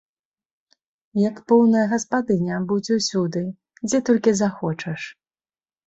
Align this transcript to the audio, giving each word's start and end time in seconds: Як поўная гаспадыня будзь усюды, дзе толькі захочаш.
Як 1.29 1.35
поўная 1.53 1.85
гаспадыня 1.93 2.55
будзь 2.73 2.91
усюды, 2.99 3.47
дзе 3.87 4.05
толькі 4.13 4.39
захочаш. 4.45 5.01